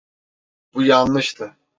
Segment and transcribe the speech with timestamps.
[0.73, 1.57] Bu yanlıştı.